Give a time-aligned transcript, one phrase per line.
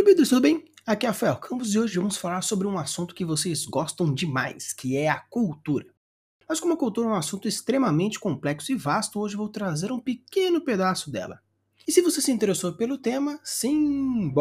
[0.00, 0.64] Bodybuilders, tudo bem?
[0.86, 4.72] Aqui é Rafael Campos e hoje vamos falar sobre um assunto que vocês gostam demais,
[4.72, 5.86] que é a cultura.
[6.48, 10.00] Mas como a cultura é um assunto extremamente complexo e vasto, hoje vou trazer um
[10.00, 11.40] pequeno pedaço dela.
[11.86, 14.32] E se você se interessou pelo tema, sim,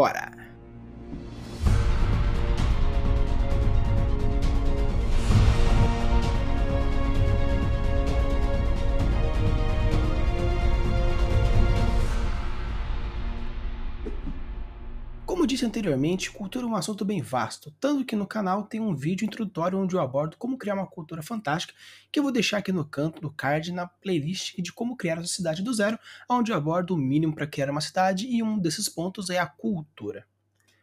[15.49, 19.25] disse anteriormente, cultura é um assunto bem vasto, tanto que no canal tem um vídeo
[19.25, 21.73] introdutório onde eu abordo como criar uma cultura fantástica,
[22.11, 25.25] que eu vou deixar aqui no canto do card na playlist de como criar a
[25.25, 25.97] cidade do zero,
[26.29, 29.47] onde eu abordo o mínimo para criar uma cidade e um desses pontos é a
[29.47, 30.23] cultura.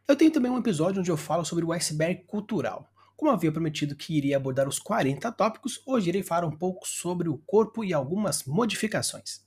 [0.09, 2.91] Eu tenho também um episódio onde eu falo sobre o iceberg cultural.
[3.17, 7.29] Como havia prometido que iria abordar os 40 tópicos, hoje irei falar um pouco sobre
[7.29, 9.46] o corpo e algumas modificações.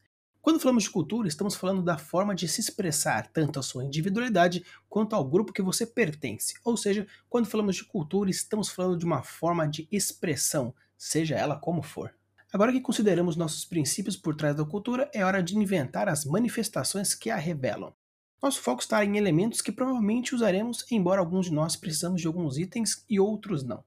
[0.50, 4.66] Quando falamos de cultura, estamos falando da forma de se expressar tanto a sua individualidade
[4.90, 6.56] quanto ao grupo que você pertence.
[6.66, 11.56] Ou seja, quando falamos de cultura, estamos falando de uma forma de expressão, seja ela
[11.56, 12.16] como for.
[12.52, 17.14] Agora que consideramos nossos princípios por trás da cultura, é hora de inventar as manifestações
[17.14, 17.94] que a revelam.
[18.42, 22.58] Nosso foco está em elementos que provavelmente usaremos, embora alguns de nós precisamos de alguns
[22.58, 23.84] itens e outros não.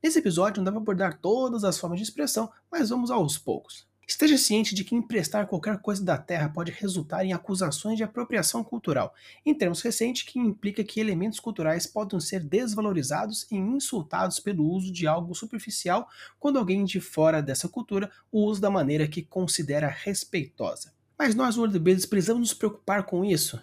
[0.00, 3.87] Nesse episódio não dá para abordar todas as formas de expressão, mas vamos aos poucos.
[4.10, 8.64] Esteja ciente de que emprestar qualquer coisa da terra pode resultar em acusações de apropriação
[8.64, 14.64] cultural, em termos recentes, que implica que elementos culturais podem ser desvalorizados e insultados pelo
[14.64, 19.20] uso de algo superficial quando alguém de fora dessa cultura o usa da maneira que
[19.20, 20.94] considera respeitosa.
[21.18, 23.60] Mas nós, World Builders, precisamos nos preocupar com isso?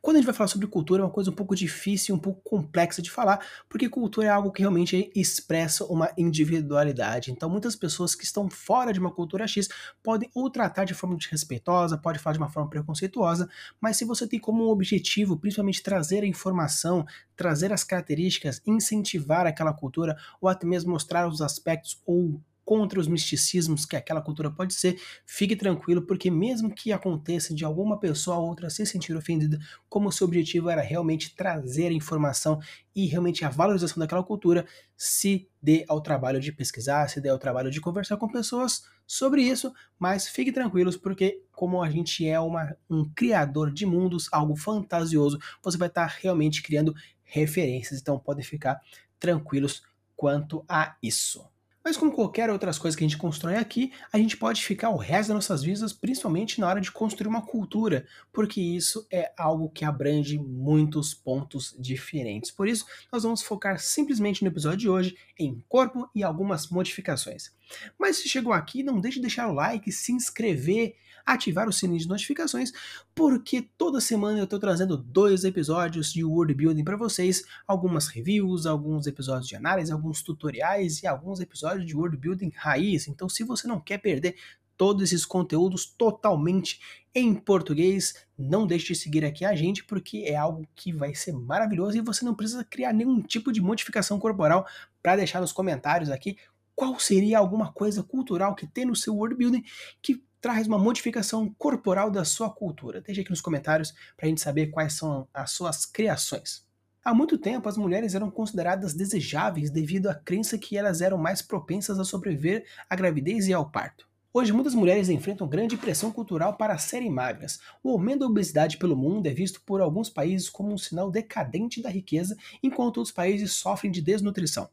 [0.00, 2.40] Quando a gente vai falar sobre cultura, é uma coisa um pouco difícil, um pouco
[2.44, 7.32] complexa de falar, porque cultura é algo que realmente expressa uma individualidade.
[7.32, 9.68] Então, muitas pessoas que estão fora de uma cultura X
[10.04, 13.48] podem ou tratar de forma desrespeitosa, pode falar de uma forma preconceituosa,
[13.80, 19.72] mas se você tem como objetivo, principalmente, trazer a informação, trazer as características, incentivar aquela
[19.72, 24.74] cultura, ou até mesmo mostrar os aspectos ou contra os misticismos que aquela cultura pode
[24.74, 29.56] ser, fique tranquilo, porque mesmo que aconteça de alguma pessoa ou outra se sentir ofendida,
[29.88, 32.58] como seu objetivo era realmente trazer a informação
[32.92, 34.66] e realmente a valorização daquela cultura,
[34.96, 39.42] se dê ao trabalho de pesquisar, se dê ao trabalho de conversar com pessoas sobre
[39.42, 44.56] isso, mas fique tranquilos, porque como a gente é uma, um criador de mundos, algo
[44.56, 48.80] fantasioso, você vai estar realmente criando referências, então podem ficar
[49.20, 49.84] tranquilos
[50.16, 51.46] quanto a isso.
[51.86, 54.96] Mas como qualquer outras coisas que a gente constrói aqui, a gente pode ficar o
[54.96, 59.70] resto das nossas vidas, principalmente na hora de construir uma cultura, porque isso é algo
[59.70, 62.50] que abrange muitos pontos diferentes.
[62.50, 67.52] Por isso, nós vamos focar simplesmente no episódio de hoje em corpo e algumas modificações.
[67.96, 70.96] Mas se chegou aqui, não deixe de deixar o like, se inscrever
[71.26, 72.72] ativar o sininho de notificações,
[73.14, 78.64] porque toda semana eu estou trazendo dois episódios de World Building para vocês, algumas reviews,
[78.64, 83.08] alguns episódios de análise, alguns tutoriais e alguns episódios de World Building raiz.
[83.08, 84.36] Então, se você não quer perder
[84.76, 86.80] todos esses conteúdos totalmente
[87.14, 88.26] em português.
[88.38, 92.02] Não deixe de seguir aqui a gente, porque é algo que vai ser maravilhoso e
[92.02, 94.66] você não precisa criar nenhum tipo de modificação corporal
[95.02, 96.36] para deixar nos comentários aqui
[96.74, 99.64] qual seria alguma coisa cultural que tem no seu world building
[100.02, 103.00] que traz uma modificação corporal da sua cultura?
[103.00, 106.64] Deixe aqui nos comentários para a gente saber quais são as suas criações.
[107.04, 111.42] Há muito tempo, as mulheres eram consideradas desejáveis devido à crença que elas eram mais
[111.42, 114.08] propensas a sobreviver à gravidez e ao parto.
[114.32, 117.58] Hoje, muitas mulheres enfrentam grande pressão cultural para serem magras.
[117.82, 121.82] O aumento da obesidade pelo mundo é visto por alguns países como um sinal decadente
[121.82, 124.70] da riqueza, enquanto outros países sofrem de desnutrição.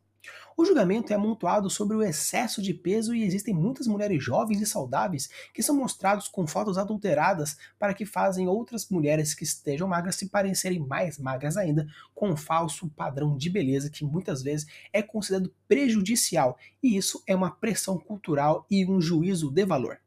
[0.55, 4.65] O julgamento é amontoado sobre o excesso de peso e existem muitas mulheres jovens e
[4.65, 10.15] saudáveis que são mostrados com fotos adulteradas para que fazem outras mulheres que estejam magras
[10.15, 15.01] se parecerem mais magras ainda, com um falso padrão de beleza que muitas vezes é
[15.01, 19.99] considerado prejudicial, e isso é uma pressão cultural e um juízo de valor.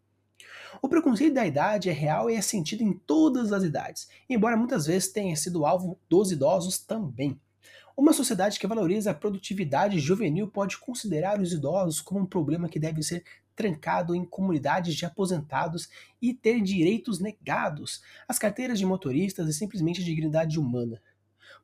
[0.80, 4.86] O preconceito da idade é real e é sentido em todas as idades, embora muitas
[4.86, 7.40] vezes tenha sido alvo dos idosos também.
[7.96, 12.78] Uma sociedade que valoriza a produtividade juvenil pode considerar os idosos como um problema que
[12.78, 15.88] deve ser trancado em comunidades de aposentados
[16.20, 21.00] e ter direitos negados, as carteiras de motoristas e simplesmente a dignidade humana.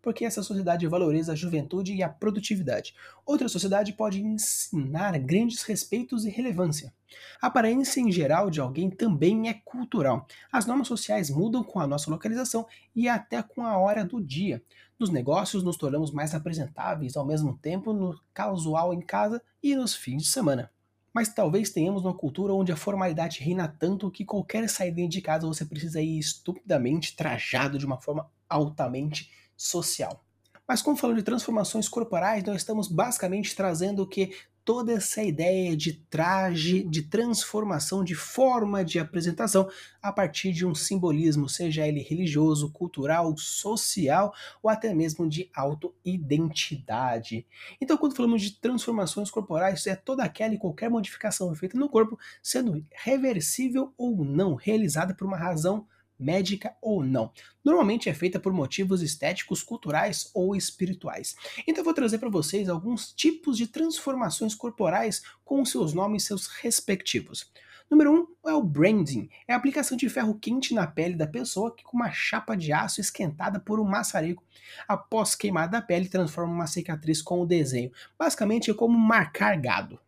[0.02, 2.94] Porque essa sociedade valoriza a juventude e a produtividade.
[3.24, 6.92] Outra sociedade pode ensinar grandes respeitos e relevância.
[7.40, 10.26] A aparência em geral de alguém também é cultural.
[10.50, 14.62] As normas sociais mudam com a nossa localização e até com a hora do dia.
[14.98, 19.94] Nos negócios, nos tornamos mais apresentáveis, ao mesmo tempo no casual em casa e nos
[19.94, 20.70] fins de semana.
[21.12, 25.46] Mas talvez tenhamos uma cultura onde a formalidade reina tanto que qualquer saída de casa
[25.46, 30.24] você precisa ir estupidamente trajado de uma forma altamente social.
[30.66, 34.32] Mas como falando de transformações corporais, nós estamos basicamente trazendo o que
[34.64, 39.68] toda essa ideia de traje, de transformação, de forma de apresentação
[40.00, 44.32] a partir de um simbolismo, seja ele religioso, cultural, social
[44.62, 47.46] ou até mesmo de autoidentidade.
[47.80, 52.18] Então, quando falamos de transformações corporais, é toda aquela e qualquer modificação feita no corpo,
[52.42, 55.86] sendo reversível ou não, realizada por uma razão
[56.22, 57.32] médica ou não.
[57.64, 61.34] Normalmente é feita por motivos estéticos, culturais ou espirituais.
[61.66, 66.46] Então eu vou trazer para vocês alguns tipos de transformações corporais com seus nomes seus
[66.46, 67.50] respectivos.
[67.92, 71.26] Número 1 um é o branding, é a aplicação de ferro quente na pele da
[71.26, 74.42] pessoa que com uma chapa de aço esquentada por um maçarico,
[74.88, 77.92] após queimar da pele, transforma uma cicatriz com o desenho.
[78.18, 80.00] Basicamente é como marcar gado.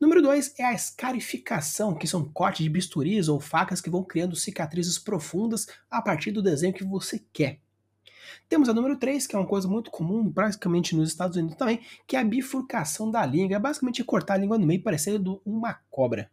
[0.00, 4.36] Número 2 é a escarificação, que são cortes de bisturis ou facas que vão criando
[4.36, 7.58] cicatrizes profundas a partir do desenho que você quer.
[8.48, 11.80] Temos a número 3, que é uma coisa muito comum, basicamente nos Estados Unidos também,
[12.06, 13.56] que é a bifurcação da língua.
[13.56, 16.30] É basicamente cortar a língua no meio, parecendo uma cobra.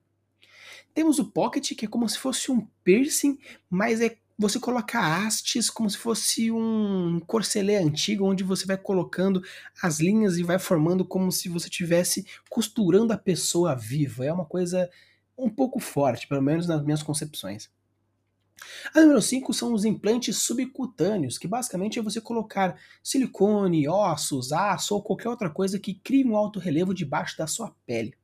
[0.93, 5.69] Temos o pocket, que é como se fosse um piercing, mas é você coloca hastes
[5.69, 9.41] como se fosse um corcelê antigo, onde você vai colocando
[9.81, 14.25] as linhas e vai formando como se você estivesse costurando a pessoa viva.
[14.25, 14.89] É uma coisa
[15.37, 17.69] um pouco forte, pelo menos nas minhas concepções.
[18.93, 24.95] A número 5 são os implantes subcutâneos, que basicamente é você colocar silicone, ossos, aço
[24.95, 28.15] ou qualquer outra coisa que crie um alto relevo debaixo da sua pele.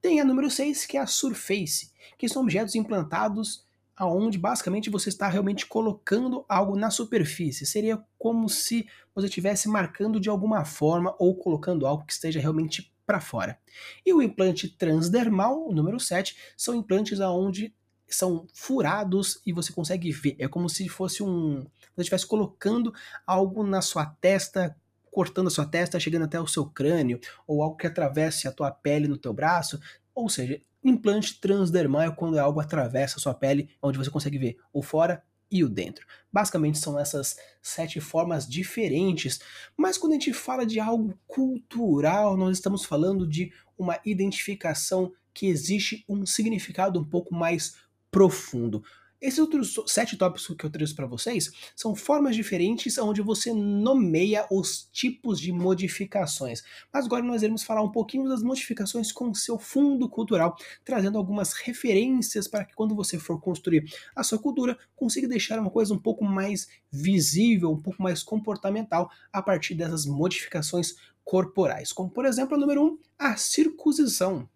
[0.00, 3.64] Tem a número 6, que é a surface, que são objetos implantados
[4.02, 7.64] aonde basicamente você está realmente colocando algo na superfície.
[7.64, 8.84] Seria como se
[9.14, 13.56] você estivesse marcando de alguma forma ou colocando algo que esteja realmente para fora.
[14.04, 17.72] E o implante transdermal, o número 7, são implantes aonde
[18.08, 20.34] são furados e você consegue ver.
[20.36, 21.60] É como se fosse um.
[21.94, 22.92] Você estivesse colocando
[23.24, 24.76] algo na sua testa,
[25.12, 28.72] cortando a sua testa, chegando até o seu crânio, ou algo que atravesse a tua
[28.72, 29.80] pele no teu braço.
[30.12, 34.56] Ou seja, Implante transdermal é quando algo atravessa a sua pele, onde você consegue ver
[34.72, 36.06] o fora e o dentro.
[36.32, 39.40] Basicamente são essas sete formas diferentes,
[39.76, 45.46] mas quando a gente fala de algo cultural, nós estamos falando de uma identificação que
[45.46, 47.76] existe um significado um pouco mais
[48.10, 48.82] profundo.
[49.22, 54.44] Esses outros sete tópicos que eu trouxe para vocês são formas diferentes onde você nomeia
[54.50, 56.64] os tipos de modificações.
[56.92, 61.52] Mas agora nós iremos falar um pouquinho das modificações com seu fundo cultural, trazendo algumas
[61.52, 63.84] referências para que quando você for construir
[64.16, 69.08] a sua cultura, consiga deixar uma coisa um pouco mais visível, um pouco mais comportamental
[69.32, 71.92] a partir dessas modificações corporais.
[71.92, 74.48] Como por exemplo, a número 1, um, a circuncisão.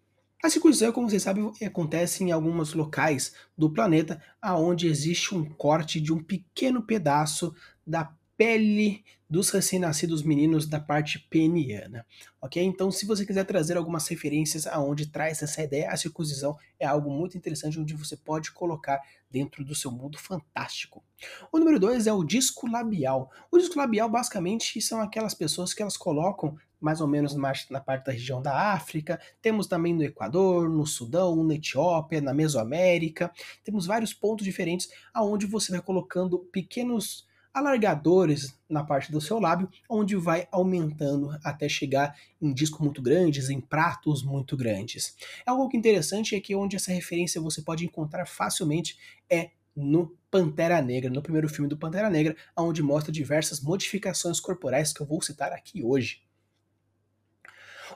[0.43, 5.99] A circuncisão, como vocês sabem, acontece em alguns locais do planeta aonde existe um corte
[5.99, 7.55] de um pequeno pedaço
[7.85, 12.05] da pele dos recém-nascidos meninos da parte peniana,
[12.39, 12.63] ok?
[12.63, 17.09] Então, se você quiser trazer algumas referências aonde traz essa ideia, a circuncisão é algo
[17.09, 21.03] muito interessante onde você pode colocar dentro do seu mundo fantástico.
[21.51, 23.31] O número dois é o disco labial.
[23.51, 28.05] O disco labial, basicamente, são aquelas pessoas que elas colocam mais ou menos na parte
[28.05, 33.31] da região da África, temos também no Equador, no Sudão, na Etiópia, na Mesoamérica,
[33.63, 37.27] temos vários pontos diferentes aonde você vai colocando pequenos
[37.57, 43.49] alargadores na parte do seu lábio, onde vai aumentando até chegar em discos muito grandes,
[43.49, 45.15] em pratos muito grandes.
[45.45, 48.97] É algo que interessante é que onde essa referência você pode encontrar facilmente
[49.29, 54.91] é no Pantera Negra, no primeiro filme do Pantera Negra, onde mostra diversas modificações corporais
[54.91, 56.26] que eu vou citar aqui hoje.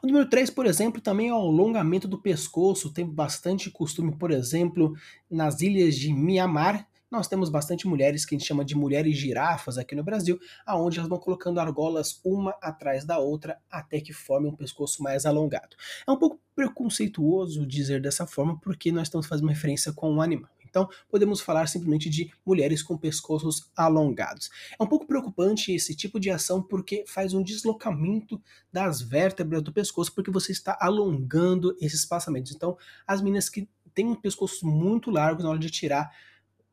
[0.04, 2.92] O número 3, por exemplo, também é o alongamento do pescoço.
[2.92, 4.96] Tem bastante costume, por exemplo,
[5.30, 6.88] nas ilhas de Mianmar.
[7.12, 10.98] Nós temos bastante mulheres que a gente chama de mulheres girafas aqui no Brasil, aonde
[10.98, 15.76] elas vão colocando argolas uma atrás da outra até que forme um pescoço mais alongado.
[16.08, 20.50] É um pouco preconceituoso dizer dessa forma porque nós estamos fazendo referência com um animal.
[20.72, 24.50] Então, podemos falar simplesmente de mulheres com pescoços alongados.
[24.80, 29.72] É um pouco preocupante esse tipo de ação porque faz um deslocamento das vértebras do
[29.72, 32.54] pescoço, porque você está alongando esses espaçamentos.
[32.56, 32.76] Então,
[33.06, 36.10] as meninas que têm um pescoço muito largo na hora de tirar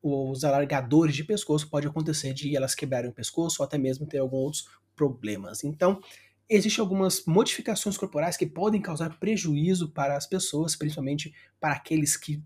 [0.01, 4.19] os alargadores de pescoço, pode acontecer de elas quebrarem o pescoço ou até mesmo ter
[4.19, 5.65] alguns outros problemas.
[5.65, 6.01] Então,
[6.49, 12.43] existem algumas modificações corporais que podem causar prejuízo para as pessoas, principalmente para aqueles que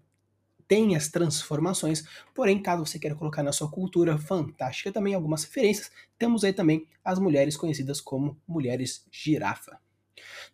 [0.72, 2.02] tem as transformações,
[2.34, 6.88] porém, caso você queira colocar na sua cultura fantástica também algumas referências, temos aí também
[7.04, 9.78] as mulheres conhecidas como mulheres girafa.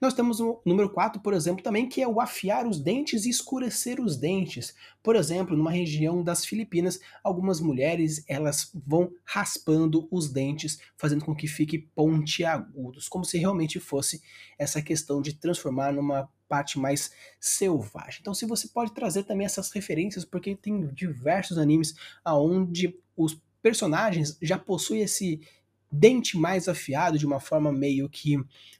[0.00, 3.30] Nós temos o número 4, por exemplo, também, que é o afiar os dentes e
[3.30, 4.74] escurecer os dentes.
[5.02, 11.34] Por exemplo, numa região das Filipinas, algumas mulheres elas vão raspando os dentes, fazendo com
[11.34, 14.22] que fique pontiagudos, como se realmente fosse
[14.58, 18.20] essa questão de transformar numa parte mais selvagem.
[18.20, 24.38] Então, se você pode trazer também essas referências, porque tem diversos animes aonde os personagens
[24.40, 25.40] já possuem esse
[25.90, 28.36] dente mais afiado de uma forma meio que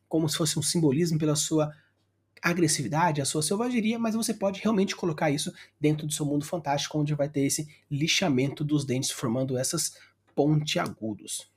[0.09, 1.73] como se fosse um simbolismo pela sua
[2.43, 6.99] agressividade, a sua selvageria, mas você pode realmente colocar isso dentro do seu mundo fantástico,
[6.99, 9.97] onde vai ter esse lixamento dos dentes, formando essas
[10.35, 11.51] pontiagudos.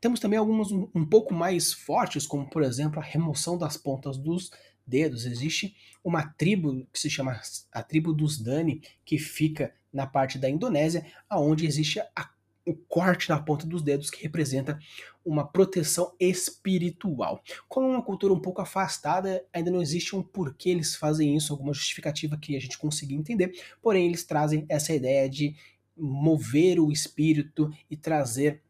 [0.00, 4.18] Temos também alguns um, um pouco mais fortes, como por exemplo a remoção das pontas
[4.18, 4.50] dos
[4.86, 5.24] dedos.
[5.24, 7.40] Existe uma tribo que se chama
[7.72, 12.30] a tribo dos Dani, que fica na parte da Indonésia, aonde existe a
[12.66, 14.78] o corte na ponta dos dedos que representa
[15.24, 17.40] uma proteção espiritual.
[17.68, 21.52] Como é uma cultura um pouco afastada, ainda não existe um porquê eles fazem isso,
[21.52, 25.54] alguma justificativa que a gente consiga entender, porém eles trazem essa ideia de
[25.96, 28.60] mover o espírito e trazer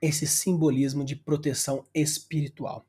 [0.00, 2.86] esse simbolismo de proteção espiritual.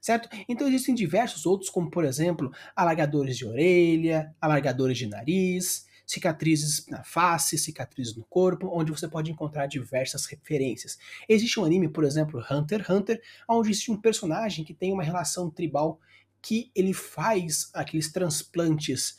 [0.00, 0.28] Certo?
[0.48, 7.04] Então existem diversos outros, como por exemplo, alargadores de orelha, alargadores de nariz, cicatrizes na
[7.04, 10.98] face, cicatrizes no corpo, onde você pode encontrar diversas referências.
[11.28, 15.04] Existe um anime, por exemplo, Hunter x Hunter, onde existe um personagem que tem uma
[15.04, 16.00] relação tribal
[16.42, 19.18] que ele faz aqueles transplantes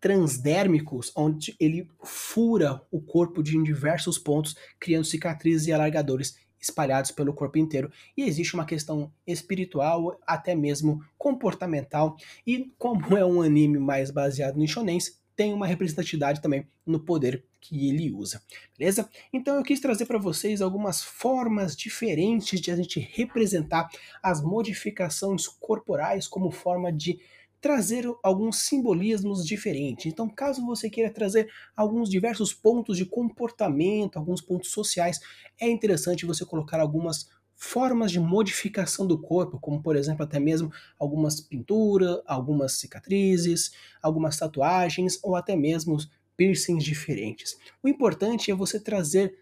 [0.00, 7.32] transdérmicos, onde ele fura o corpo de diversos pontos, criando cicatrizes e alargadores espalhados pelo
[7.32, 7.92] corpo inteiro.
[8.16, 14.56] E existe uma questão espiritual, até mesmo comportamental, e como é um anime mais baseado
[14.56, 18.42] no shonens, tem uma representatividade também no poder que ele usa,
[18.76, 19.08] beleza?
[19.32, 23.88] Então eu quis trazer para vocês algumas formas diferentes de a gente representar
[24.20, 27.20] as modificações corporais como forma de
[27.60, 30.06] trazer alguns simbolismos diferentes.
[30.06, 35.20] Então, caso você queira trazer alguns diversos pontos de comportamento, alguns pontos sociais,
[35.60, 37.28] é interessante você colocar algumas
[37.58, 44.36] formas de modificação do corpo, como por exemplo até mesmo algumas pinturas, algumas cicatrizes, algumas
[44.36, 45.98] tatuagens ou até mesmo
[46.36, 47.58] piercings diferentes.
[47.82, 49.36] O importante é você trazer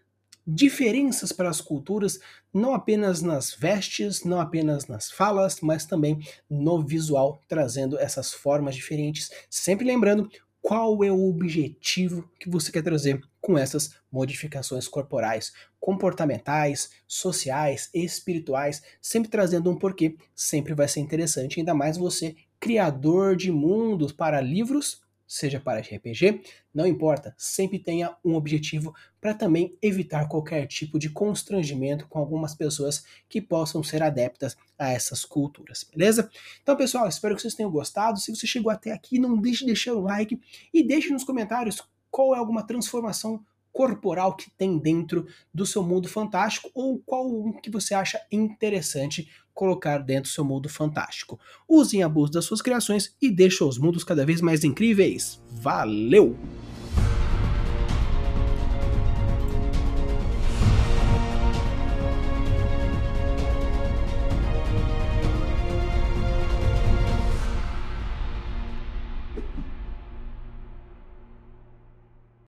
[0.47, 2.19] diferenças para as culturas,
[2.55, 8.77] não apenas nas vestes, não apenas nas falas, mas também no visual, trazendo essas formas
[8.77, 9.29] diferentes.
[9.51, 10.31] Sempre lembrando
[10.63, 18.83] qual é o objetivo que você quer trazer com essas modificações corporais, comportamentais, sociais, espirituais,
[19.01, 24.41] sempre trazendo um porquê, sempre vai ser interessante, ainda mais você, criador de mundos para
[24.41, 26.41] livros, seja para RPG,
[26.75, 32.53] não importa, sempre tenha um objetivo para também evitar qualquer tipo de constrangimento com algumas
[32.53, 36.29] pessoas que possam ser adeptas a essas culturas, beleza?
[36.65, 38.19] Então, pessoal, espero que vocês tenham gostado.
[38.19, 40.37] Se você chegou até aqui, não deixe de deixar o like
[40.75, 41.81] e deixe nos comentários
[42.17, 47.53] qual é alguma transformação corporal que tem dentro do seu mundo fantástico ou qual um
[47.53, 51.39] que você acha interessante colocar dentro do seu mundo fantástico.
[51.69, 55.39] Usem a abuso das suas criações e deixem os mundos cada vez mais incríveis.
[55.51, 56.35] Valeu!